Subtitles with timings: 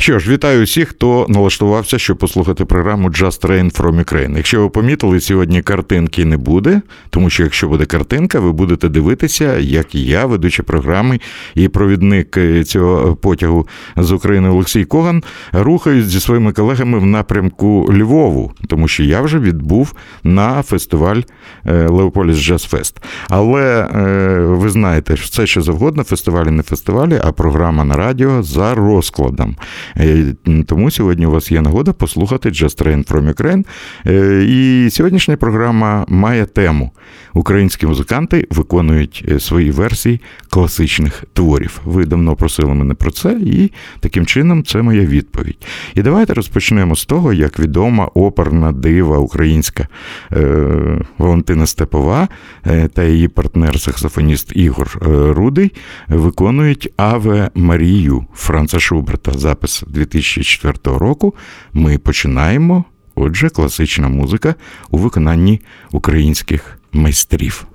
[0.00, 4.36] Що ж, вітаю всіх, хто налаштувався, щоб послухати програму Just Train from Ukraine.
[4.36, 9.58] Якщо ви помітили, сьогодні картинки не буде, тому що якщо буде картинка, ви будете дивитися,
[9.58, 11.20] як я, ведуча програми
[11.54, 17.88] і провідник е, цього потягу з України Олексій Коган, рухаюсь зі своїми колегами в напрямку
[17.92, 21.20] Львову, тому що я вже відбув на фестиваль
[21.66, 23.02] е, Leopolis Jazz Fest.
[23.28, 28.74] Але е, ви знаєте, все що завгодно, фестивалі не фестивалі, а програма на радіо за
[28.74, 29.56] розкладом.
[29.96, 30.34] Е,
[30.66, 33.64] тому сьогодні у вас є нагода послухати Jazz Train from Ukraine.
[34.06, 36.90] Е, і сьогоднішня програма має тему.
[37.34, 41.80] Українські музиканти виконують е, свої версії класичних творів.
[41.84, 45.66] Ви давно просили мене про це, і таким чином це моя відповідь.
[45.94, 49.88] І давайте розпочнемо з того, як відома оперна дива українська
[51.18, 52.28] Валентина Степова
[52.94, 54.98] та її партнер-саксофоніст Ігор
[55.36, 55.72] Рудий
[56.08, 59.32] виконують Аве Марію Франца Шуберта.
[59.32, 61.34] Запис 2004 року
[61.72, 62.84] ми починаємо.
[63.14, 64.54] Отже, класична музика
[64.90, 67.66] у виконанні українських майстрів.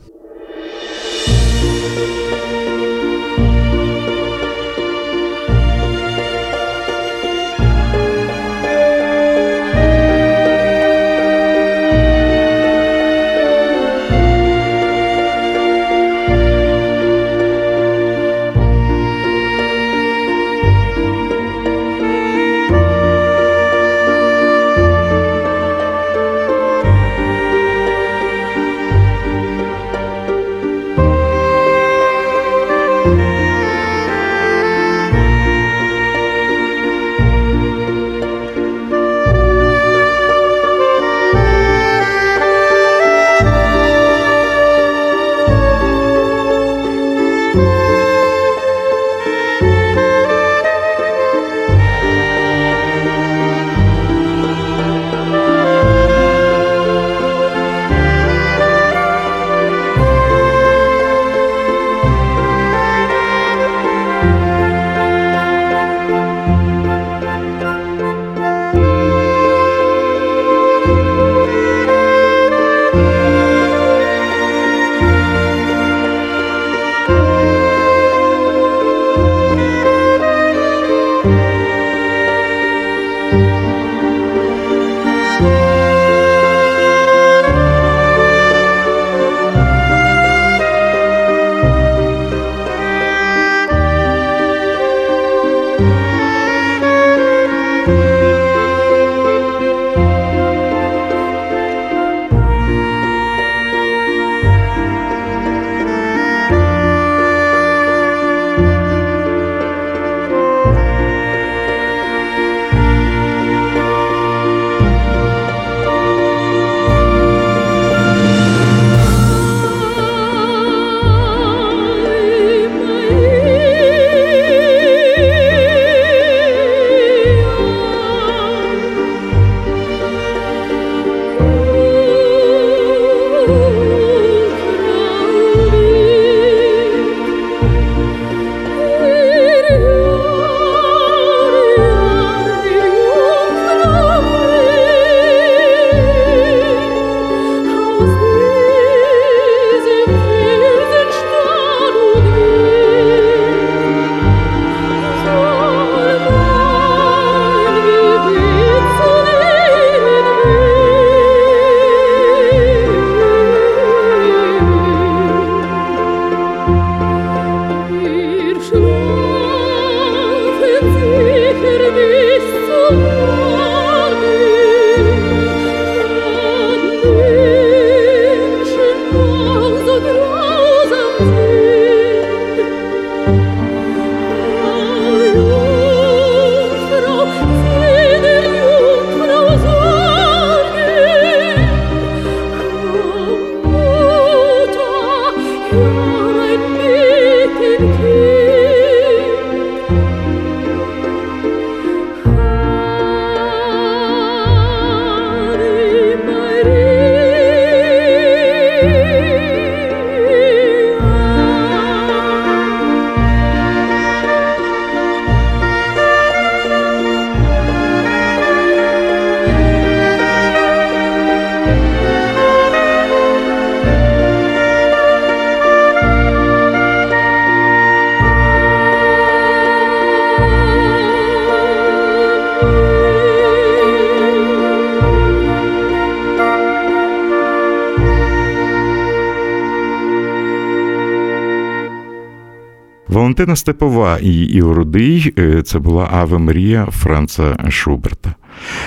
[243.35, 245.33] Валентина Степова і Ігор Рудий–
[245.65, 248.24] це була Аве Марія Франца Шуберта.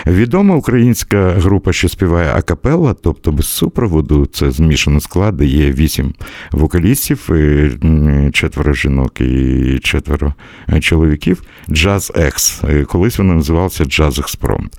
[0.08, 6.14] Відома українська група, що співає акапелла, тобто без супроводу, це змішаний склад, де є вісім
[6.52, 10.34] вокалістів, е, четверо жінок і четверо
[10.81, 11.43] чоловіків.
[11.70, 12.62] Джаз Екс.
[12.87, 14.78] Колись вона називалася Джаз Експромт.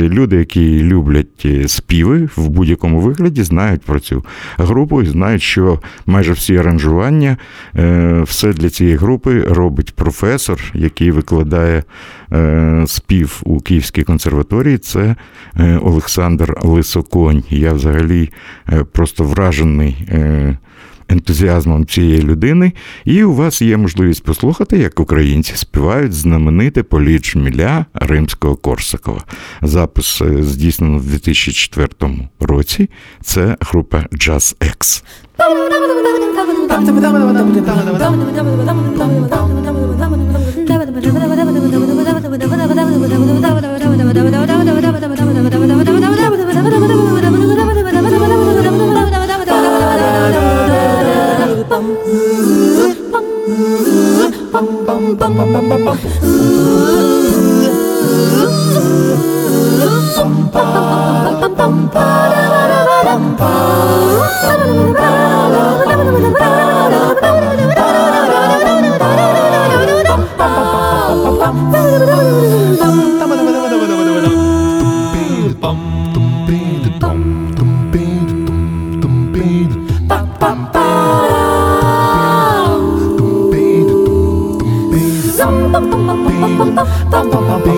[0.00, 4.24] Люди, які люблять співи в будь-якому вигляді, знають про цю
[4.58, 7.36] групу і знають, що майже всі аранжування,
[7.76, 11.84] е, все для цієї групи робить професор, який викладає
[12.32, 15.16] е, спів у Київській Київській консерваторії це
[15.56, 17.42] е, Олександр Лисоконь.
[17.50, 18.30] Я взагалі
[18.72, 19.96] е, просто вражений.
[20.08, 20.58] Е,
[21.08, 22.72] ентузіазмом цієї людини,
[23.04, 29.24] і у вас є можливість послухати, як українці співають знамените політ Жміля Римського Корсакова.
[29.62, 31.88] Запис здійснено в 2004
[32.40, 32.90] році.
[33.22, 35.04] Це група Jazz X.
[44.06, 44.46] Bum,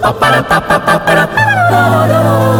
[0.00, 1.34] パパラパパパパラパ
[2.06, 2.51] ラ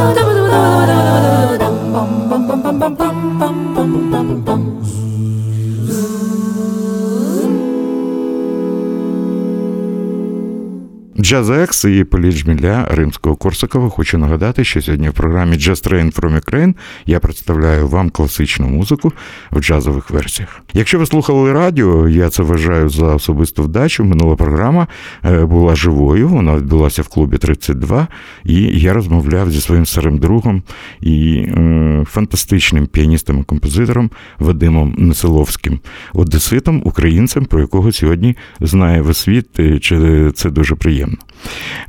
[11.22, 13.88] Джаз-екс і Політ Жміля Римського Корсакова.
[13.88, 16.74] Хочу нагадати, що сьогодні в програмі Jazz Train from Ukraine
[17.06, 19.12] я представляю вам класичну музику
[19.50, 20.62] в джазових версіях.
[20.74, 24.04] Якщо ви слухали радіо, я це вважаю за особисту вдачу.
[24.04, 24.86] Минула програма
[25.24, 28.08] е, була живою, вона відбулася в клубі 32,
[28.44, 30.62] і я розмовляв зі своїм старим другом
[31.00, 35.80] і е, фантастичним піаністом і композитором Вадимом Несиловським,
[36.14, 41.12] одеситом, українцем, про якого сьогодні знає весь світ, е, це дуже приємно.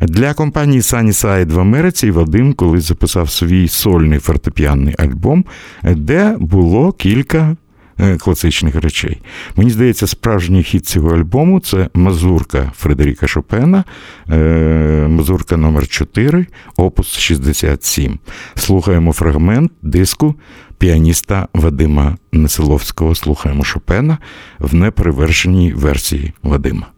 [0.01, 5.45] Для компанії Sunnyside в Америці Вадим колись записав свій сольний фортепіанний альбом,
[5.83, 7.55] де було кілька.
[7.99, 9.21] Е, класичних речей.
[9.55, 13.83] Мені здається, справжній хід цього альбому це мазурка Фредеріка Шопена,
[14.29, 16.45] е, мазурка номер 4
[16.77, 18.19] опус 67.
[18.55, 20.35] Слухаємо фрагмент диску
[20.77, 23.15] піаніста Вадима Несиловського.
[23.15, 24.17] Слухаємо Шопена
[24.59, 26.92] в неперевершеній версії Вадима.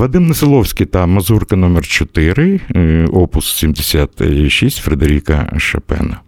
[0.00, 6.20] Вадим Несиловський та Мазурка номер 4 е, опус 76 Фредеріка Шопена.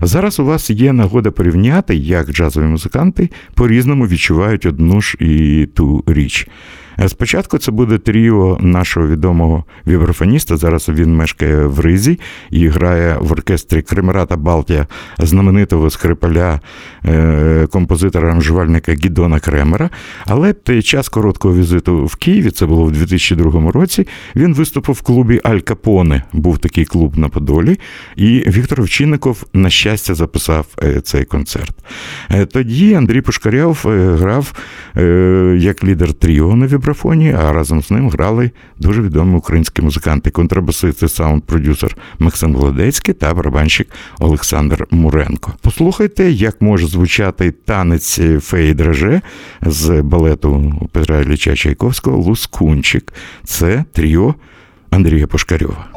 [0.00, 6.04] Зараз у вас є нагода порівняти, як джазові музиканти по-різному відчувають одну ж і ту
[6.06, 6.48] річ.
[7.00, 10.56] Е, спочатку це буде тріо нашого відомого вібрафоніста.
[10.56, 14.86] Зараз він мешкає в Ризі і грає в оркестрі Кремерата Балтія
[15.18, 16.60] знаменитого скрипаля
[17.04, 19.90] е, композитора аранжувальника Гідона Кремера.
[20.26, 24.06] Але під час короткого візиту в Києві, це було в 2002 році.
[24.36, 26.22] Він виступив в клубі Аль Капоне.
[26.32, 27.78] Був такий клуб на Подолі,
[28.16, 31.76] і Віктор Овчинников, на щастя, записав е, цей концерт.
[32.52, 33.82] Тоді Андрій Пушкарєв
[34.20, 34.52] грав
[35.56, 40.30] як лідер тріо на вібрафоні вібрафоні, а разом з ним грали дуже відомі українські музиканти,
[40.30, 43.88] контрабасист і саунд-продюсер Максим Гладецький та барабанщик
[44.18, 45.52] Олександр Муренко.
[45.60, 49.20] Послухайте, як може звучати танець феї драже
[49.62, 53.12] з балету Петра Ілліча Чайковського Лускунчик.
[53.44, 54.34] Це тріо
[54.90, 55.95] Андрія Пушкарьова.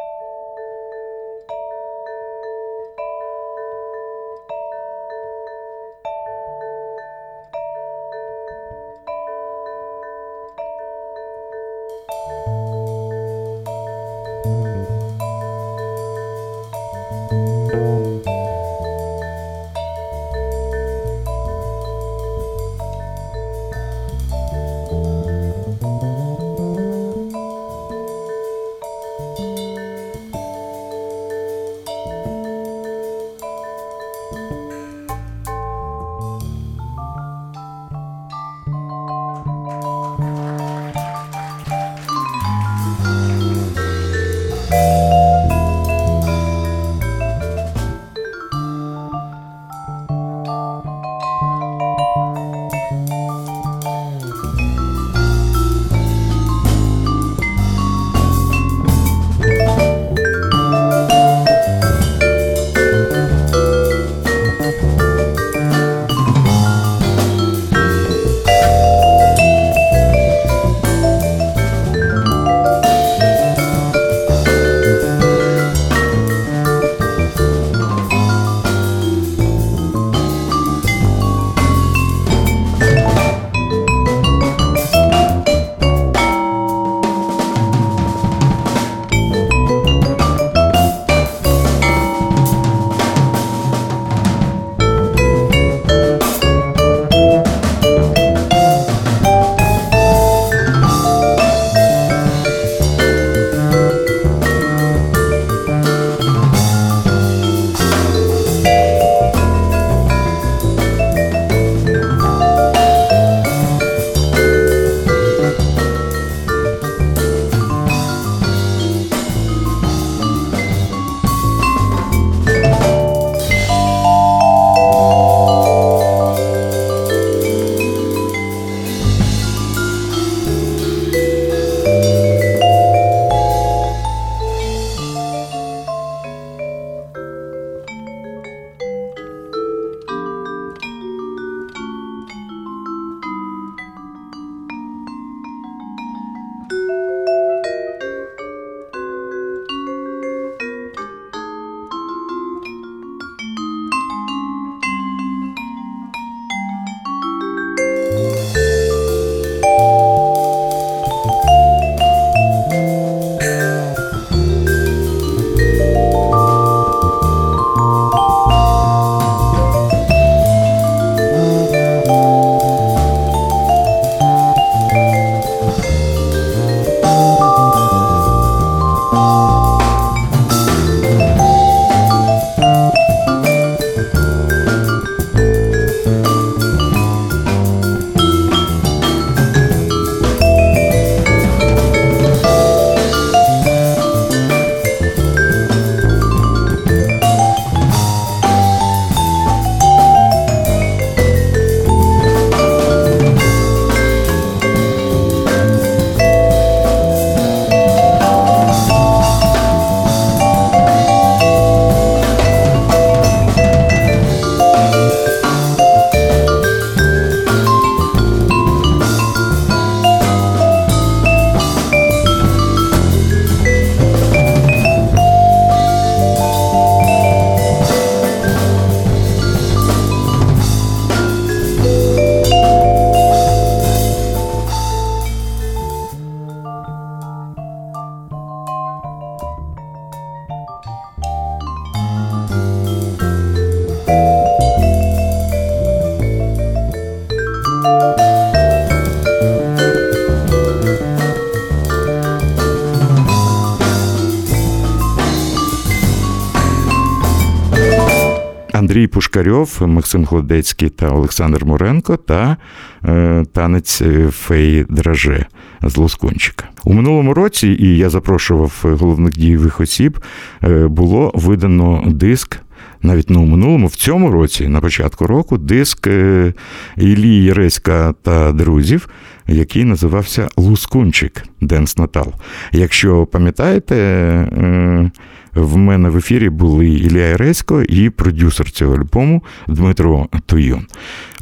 [259.30, 262.56] Пушкарьов, Максим Гладецький та Олександр Муренко та
[263.04, 265.46] е, танець феї Драже
[265.82, 266.68] з Лоскунчика.
[266.84, 270.18] У минулому році, і я запрошував головних дієвих осіб,
[270.64, 272.56] е, було видано диск.
[273.02, 276.54] Навіть не у минулому, в цьому році, на початку року, диск е,
[276.96, 279.08] Іллі Єреська та друзів,
[279.46, 282.32] який називався Лускунчик Денс Натал.
[282.72, 285.10] Якщо пам'ятаєте, е,
[285.54, 290.86] в мене в ефірі були Ілля Єресько і продюсер цього альбому Дмитро Туйон.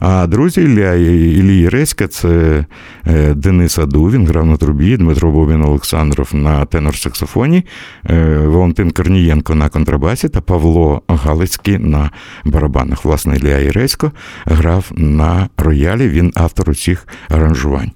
[0.01, 2.65] А друзі Ілля Іллі Єреська це
[3.07, 7.63] е, Денис Аду, він грав на трубі, Дмитро Бобін Олександров на тенор-саксофоні,
[8.11, 12.11] е, Валентин Корнієнко на контрабасі та Павло Галицький на
[12.45, 13.05] барабанах.
[13.05, 14.13] Власне, Ілля Єресько
[14.45, 17.91] грав на роялі, він автор усіх аранжувань.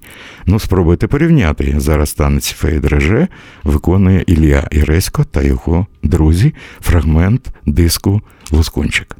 [0.46, 1.74] Ну, спробуйте порівняти.
[1.76, 3.28] Зараз танець Фей Дреже
[3.64, 8.20] виконує Ілля Іресько та його друзі, фрагмент диску
[8.52, 9.16] Лускунчик.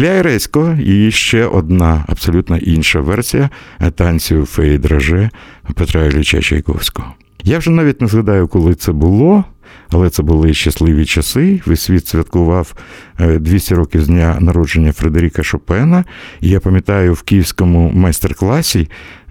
[0.00, 3.50] Ілля Іресько і ще одна абсолютно інша версія
[3.94, 5.30] танцю феї драже
[5.74, 7.14] Петра Ілліча Чайковського.
[7.44, 9.44] Я вже навіть не згадаю, коли це було,
[9.90, 11.60] але це були щасливі часи.
[11.66, 12.74] Весь світ святкував
[13.20, 16.04] 200 років з дня народження Фредеріка Шопена.
[16.40, 18.88] І я пам'ятаю, в київському майстер-класі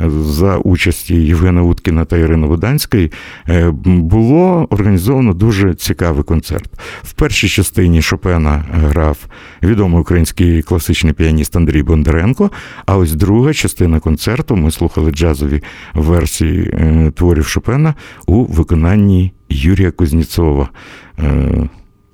[0.07, 3.11] за участі Євгена Уткіна та Ірини Воданської
[3.85, 6.71] було організовано дуже цікавий концерт.
[7.03, 9.17] В першій частині Шопена грав
[9.63, 12.51] відомий український класичний піаніст Андрій Бондаренко.
[12.85, 16.73] А ось друга частина концерту ми слухали джазові версії
[17.15, 17.93] творів Шопена
[18.27, 20.69] у виконанні Юрія Кузнєцова,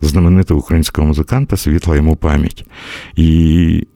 [0.07, 2.65] знаменитого українського музиканта, світла йому пам'ять.
[3.15, 3.87] І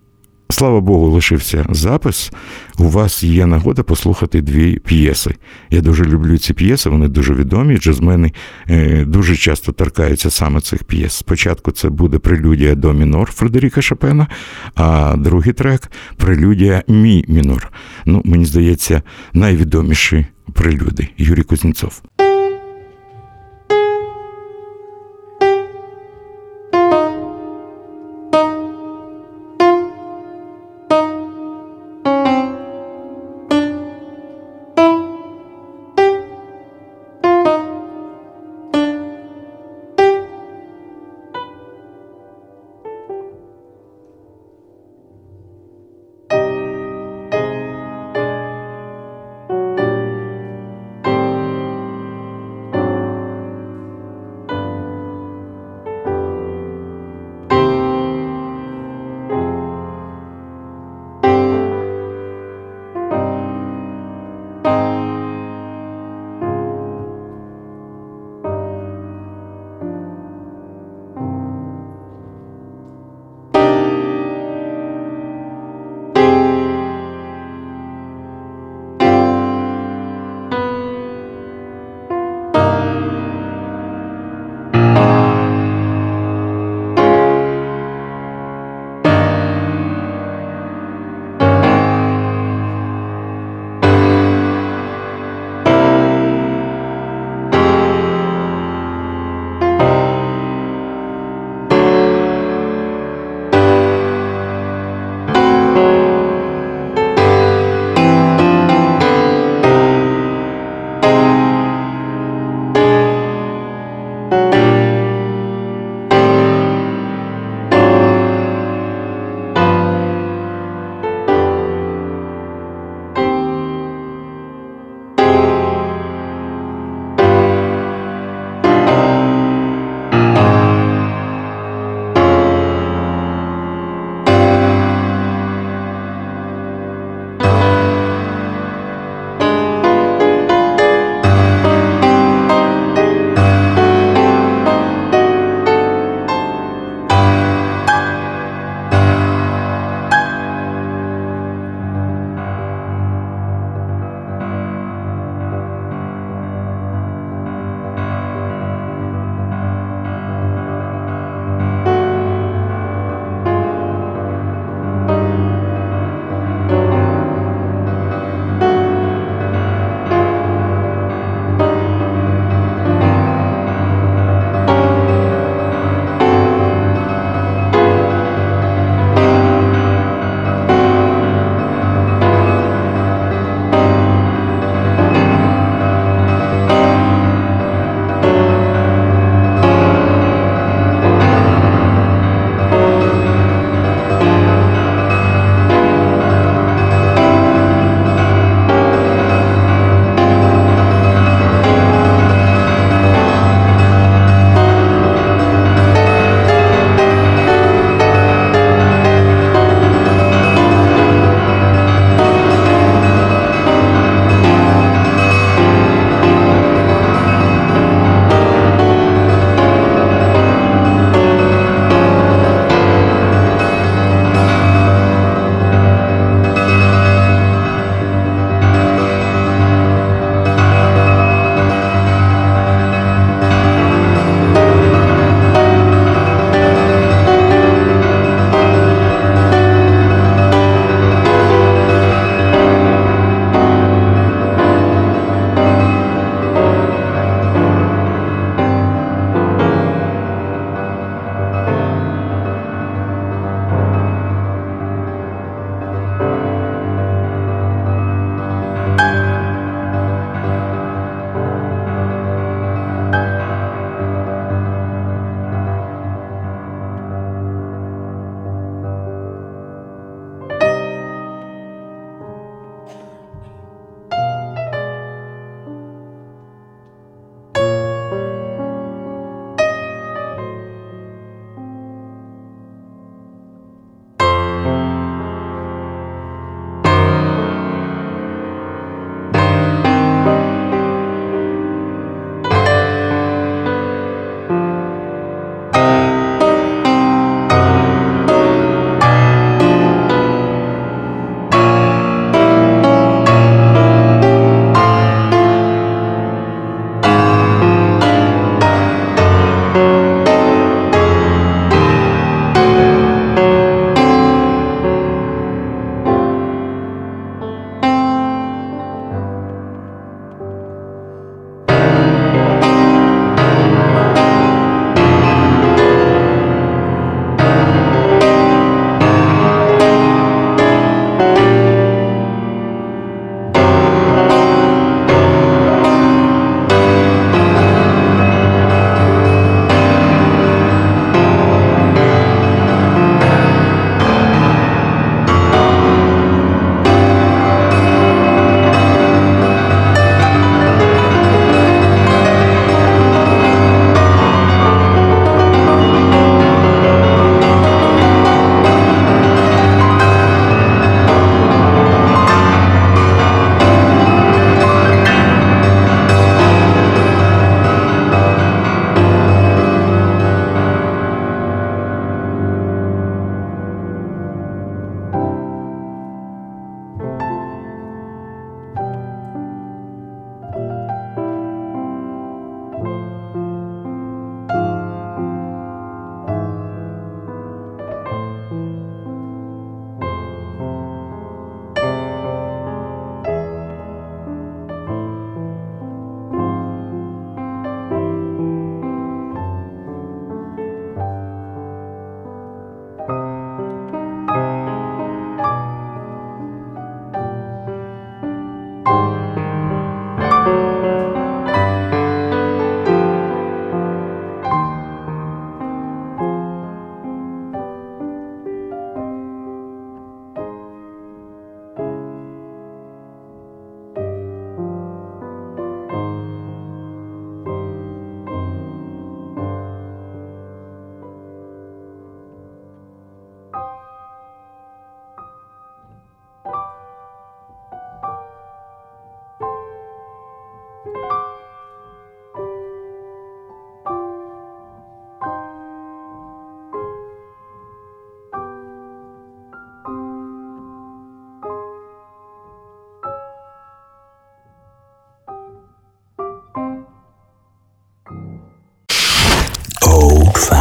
[0.49, 2.31] слава Богу, лишився запис.
[2.79, 5.35] У вас є нагода послухати дві п'єси.
[5.69, 7.77] Я дуже люблю ці п'єси, вони дуже відомі.
[7.77, 8.31] Джазмени
[9.05, 11.13] дуже часто торкаються саме цих п'єс.
[11.13, 14.27] Спочатку це буде прелюдія до мінор Фредеріка Шопена,
[14.75, 17.71] а другий трек прелюдія Мі мінор.
[18.05, 19.01] Ну, мені здається,
[19.33, 22.01] найвідоміші прелюди Юрій Кузнєцов.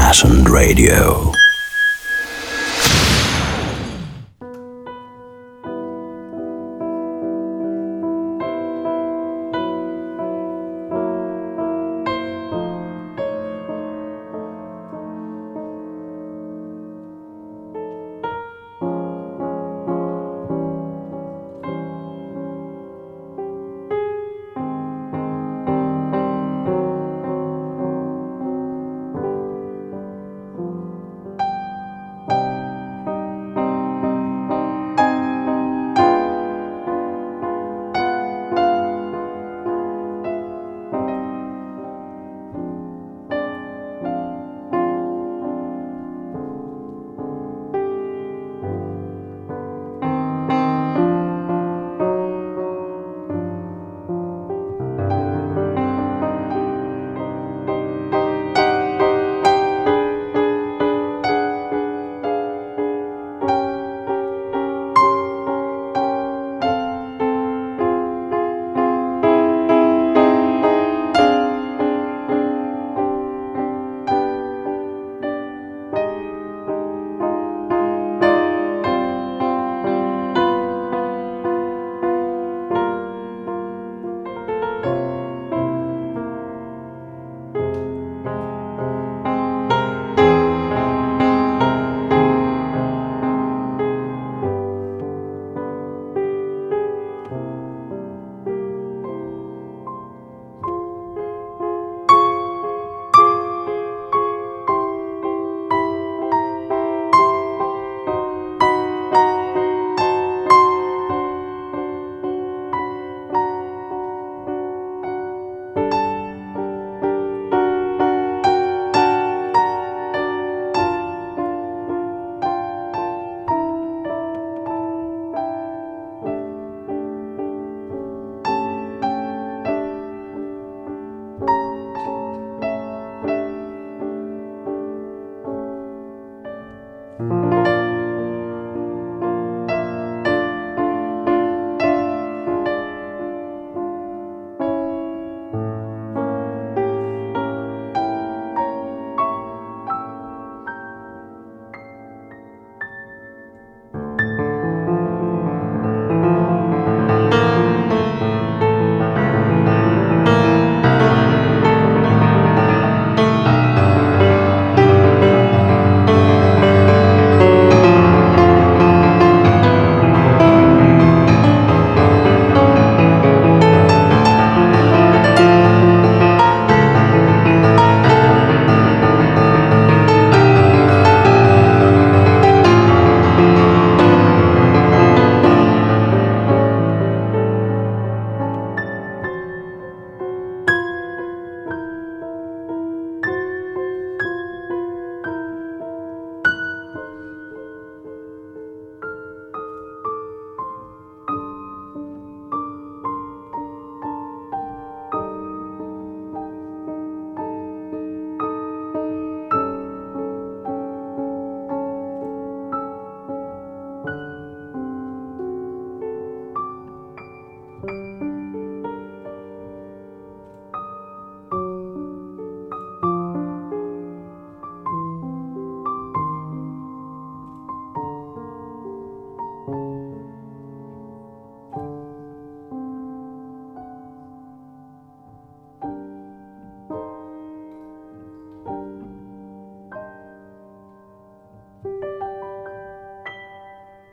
[0.09, 1.38] Fashioned Radio.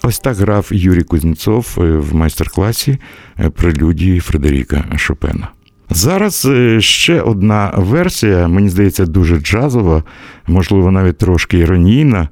[0.08, 2.98] Ось так грав Юрій Кузнєцов е, в майстер-класі
[3.40, 5.48] е, прелюдії Фредеріка Шопена.
[5.90, 10.04] Зараз е, ще одна версія, мені здається, дуже джазова,
[10.48, 12.30] можливо, навіть трошки іронійна.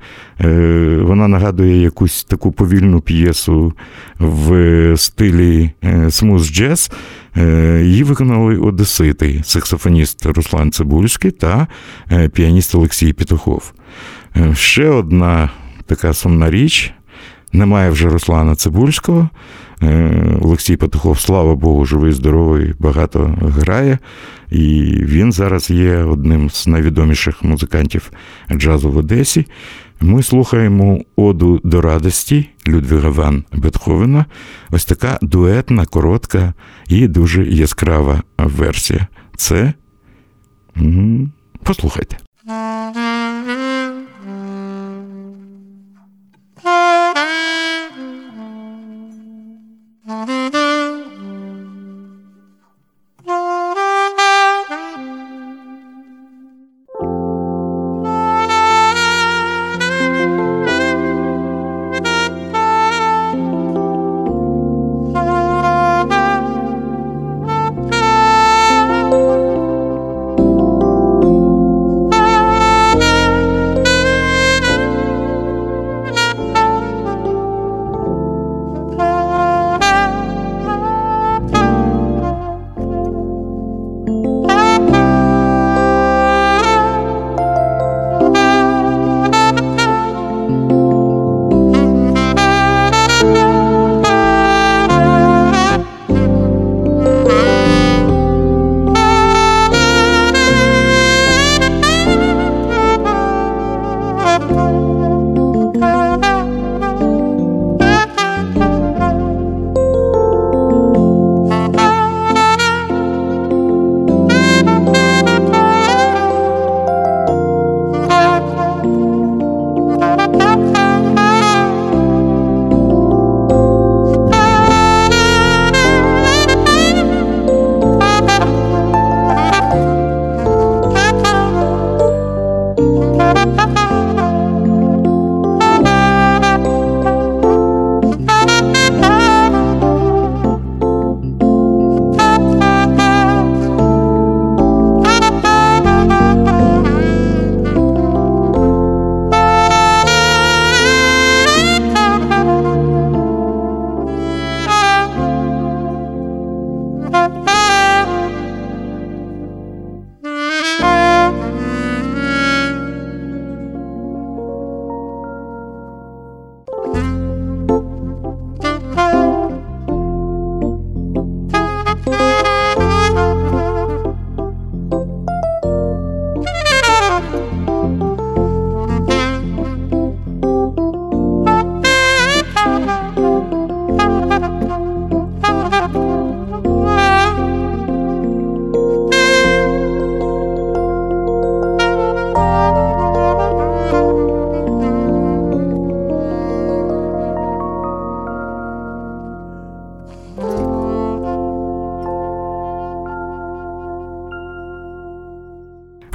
[1.02, 3.74] Вона нагадує якусь таку повільну п'єсу
[4.20, 5.72] в стилі
[6.10, 6.92] смуз джез.
[7.82, 11.68] Її виконали Одесити, саксофоніст Руслан Цибульський та
[12.34, 13.74] піаніст Олексій Петухов.
[14.54, 15.50] Ще одна
[15.86, 16.94] така сумна річ.
[17.54, 19.30] Немає вже Руслана Цибульського.
[19.84, 23.98] Е, Олексій Петухов, слава Богу, живий, здоровий, багато грає.
[24.52, 28.12] І він зараз є одним з найвідоміших музикантів
[28.52, 29.46] джазу в Одесі.
[30.02, 34.26] Ми слухаємо Оду до радості Людвіга Ван Бетховена.
[34.70, 36.54] Ось така дуетна, коротка
[36.88, 39.08] і дуже яскрава версія.
[39.36, 39.74] Це
[41.64, 42.18] послухайте.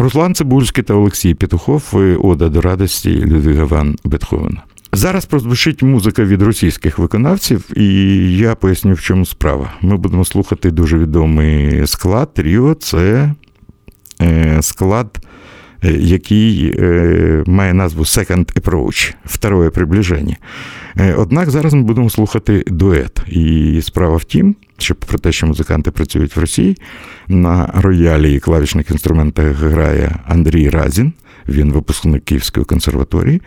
[0.09, 1.85] Руслан Цибульський та Олексій Петухов
[2.21, 4.63] Ода до радості Людвига Ван Бетховена.
[4.93, 7.87] Зараз прозвучить музика від російських виконавців, і
[8.37, 9.73] я поясню, в чому справа.
[9.83, 12.35] Ми будемо слухати дуже відомий склад.
[12.35, 13.35] Тріо це
[14.23, 15.27] е, склад,
[15.85, 20.37] е, який е, має назву Second Approach, второе приближення.
[21.17, 23.21] Однак зараз ми будемо слухати дует.
[23.27, 26.77] І справа в тім, що про те, що музиканти працюють в Росії,
[27.29, 31.13] на роялі і клавішних інструментах грає Андрій Разін,
[31.49, 33.43] він випускник Київської консерваторії,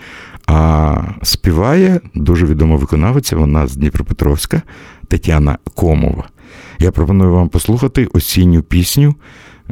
[0.48, 4.62] а співає дуже відома виконавиця, вона з Дніпропетровська
[5.08, 6.30] Тетяна Комова.
[6.80, 9.16] Я пропоную вам послухати осінню пісню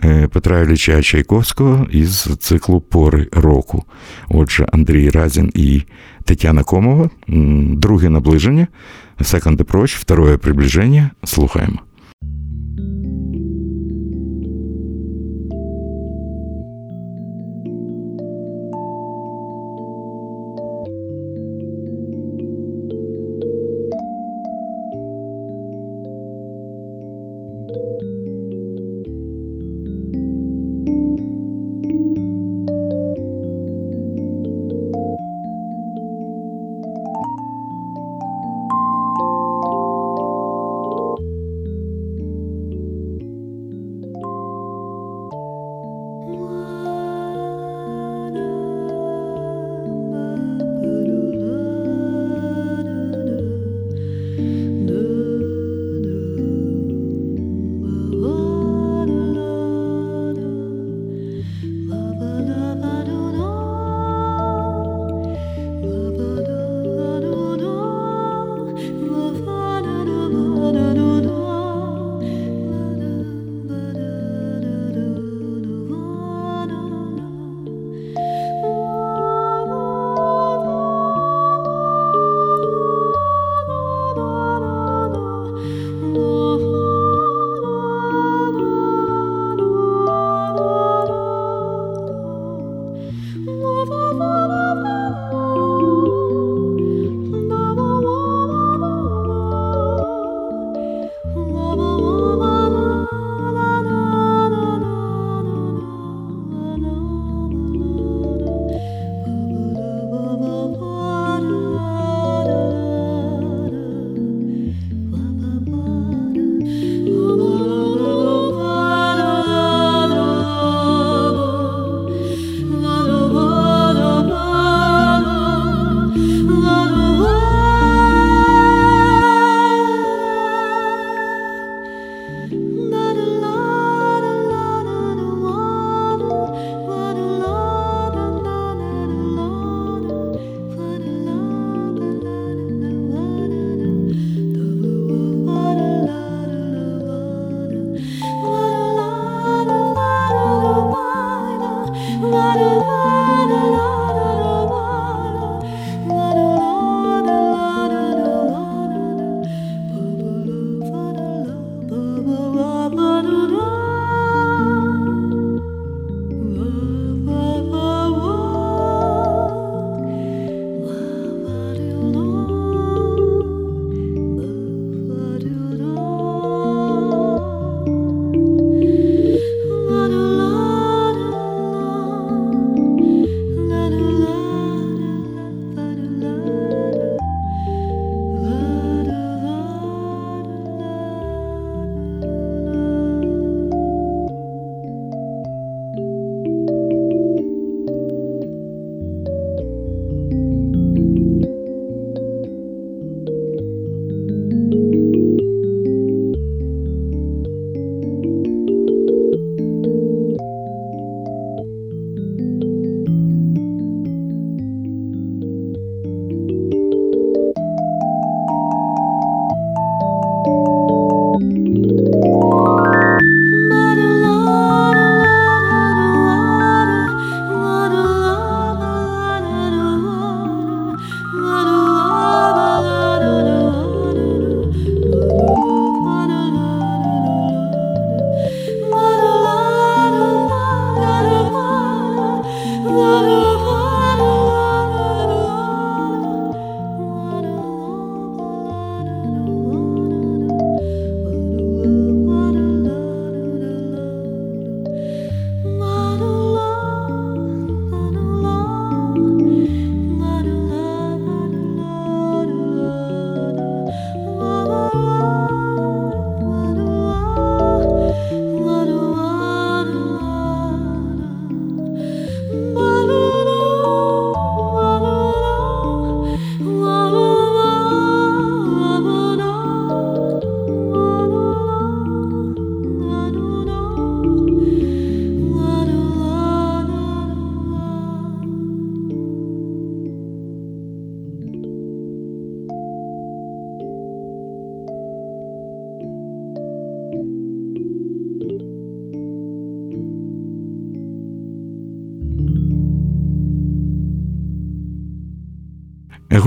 [0.03, 3.83] е, Петра Ілліча Чайковського із циклу Пори року.
[4.29, 5.81] Отже, Андрій Разін і
[6.25, 8.67] Тетяна Комова, друге наближення,
[9.19, 11.79] Second Approach, второе приближение, Слухаємо.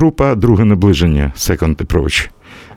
[0.03, 2.31] Група Друге наближення Second Approach.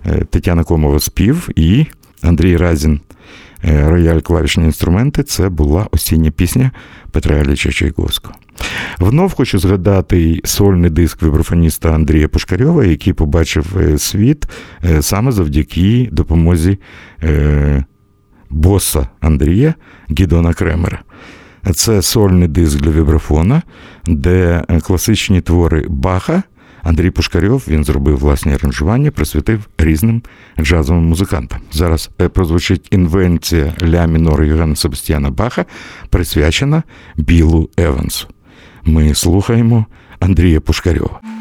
[0.05, 1.85] Е, Тетяна Комова спів і
[2.21, 2.99] Андрій Разін.
[3.63, 6.71] е, Рояль клавішні інструменти це була осіння пісня
[7.11, 8.35] Петра Ілліча Чайковського.
[8.99, 14.45] Внов хочу згадати сольний диск вібрафоніста Андрія Пушкарьова, який побачив е, світ
[15.01, 16.77] саме завдяки допомозі
[18.49, 19.73] боса Андрія
[20.19, 21.01] Гідона Кремера.
[21.73, 23.61] Це сольний диск для вібрафона,
[24.07, 26.43] де класичні твори Баха.
[26.85, 30.21] Андрій Пушкарьов він зробив власні аранжування, присвятив різним
[30.59, 31.59] джазовим музикантам.
[31.71, 35.65] Зараз е, прозвучить інвенція ля мінор Йоганна Себастьяна Баха,
[36.09, 36.83] присвячена
[37.17, 38.27] Білу Евансу.
[38.83, 39.85] Ми слухаємо
[40.19, 41.34] Андрія Пушкарьова.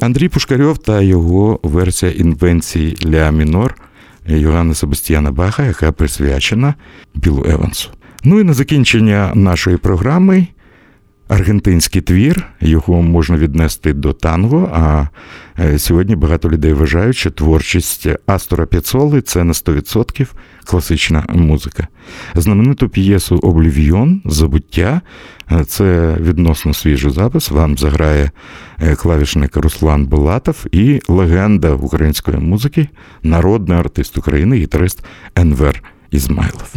[0.00, 3.74] Андрій Пушкарьов та його версія інвенції Ля Мінор
[4.26, 6.74] Йоганна Себастьяна Баха, яка присвячена
[7.14, 7.90] Білу Евансу.
[8.24, 10.46] Ну і на закінчення нашої програми
[11.30, 14.70] аргентинський твір, його можна віднести до танго.
[14.74, 15.06] А
[15.58, 20.26] е, сьогодні багато людей вважають, що творчість Астора П'яцоли це на 100%
[20.64, 21.88] класична музика.
[22.34, 25.00] Знамениту п'єсу Облів'йон Забуття
[25.66, 27.50] це відносно свіжий запис.
[27.50, 28.30] Вам заграє
[28.78, 32.88] е, клавішник Руслан Булатов і легенда української музики,
[33.22, 35.04] народний артист України, гітарист
[35.36, 36.74] Енвер Ізмайлов.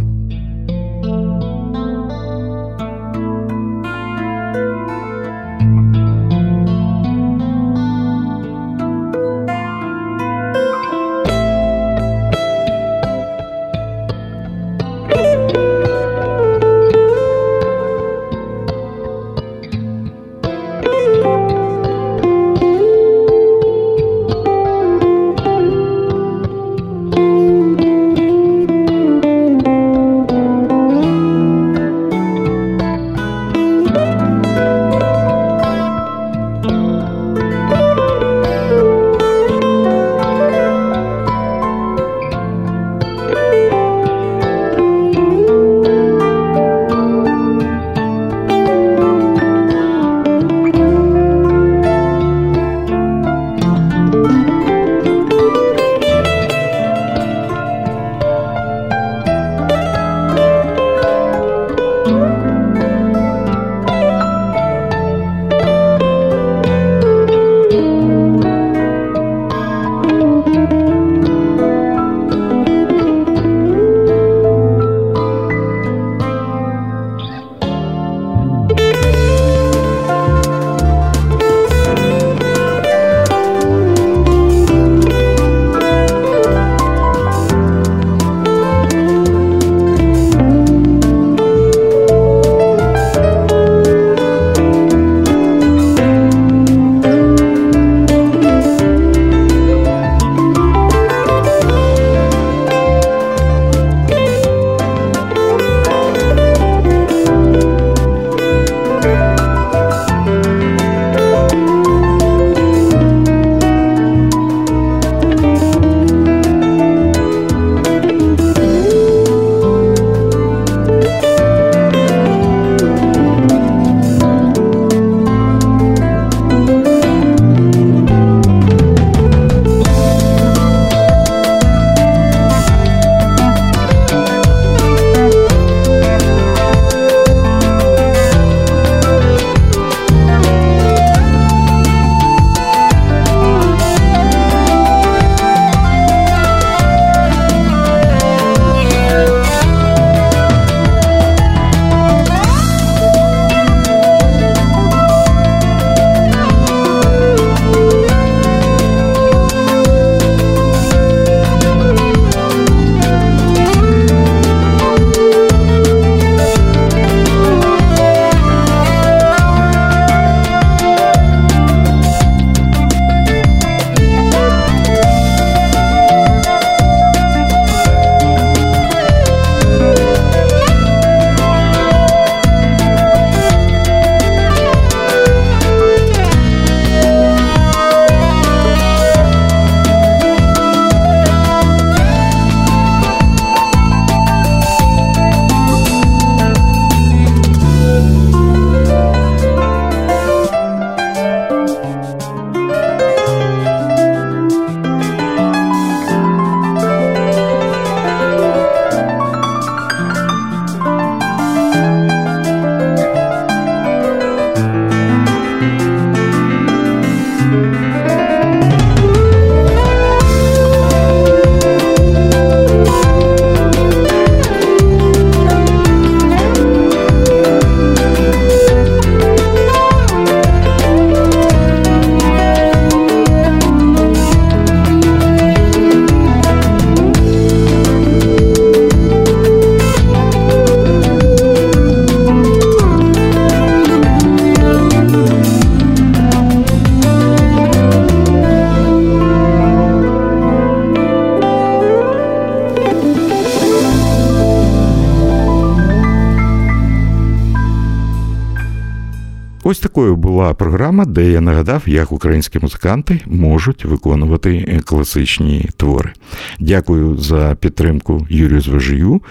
[259.94, 266.12] Такою була програма, де я нагадав, як українські музиканти можуть виконувати класичні твори.
[266.60, 269.22] Дякую за підтримку Юрію Зважію.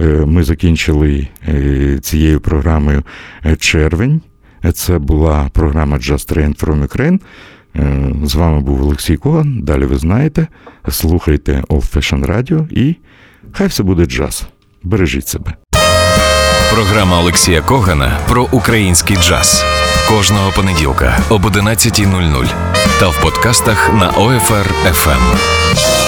[0.00, 3.02] Е, Ми закінчили е, цією програмою
[3.46, 4.20] е, червень.
[4.74, 7.18] Це була програма Just Train from Ukraine.
[7.76, 9.60] Е, З вами був Олексій Коган.
[9.62, 10.46] Далі ви знаєте.
[10.90, 12.96] Слухайте Old Fashion Radio і
[13.52, 14.44] хай все буде джаз.
[14.82, 15.54] Бережіть себе.
[16.74, 19.64] Програма Олексія Когана про український джаз
[20.10, 22.48] кожного понеділка об 11.00
[23.00, 25.99] та в подкастах на OFR FM.